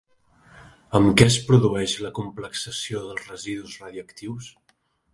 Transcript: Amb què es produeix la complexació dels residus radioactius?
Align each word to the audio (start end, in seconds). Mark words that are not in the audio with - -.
Amb 0.99 1.11
què 1.21 1.27
es 1.33 1.37
produeix 1.51 1.95
la 2.05 2.13
complexació 2.21 3.05
dels 3.13 3.31
residus 3.31 3.81
radioactius? 3.87 4.53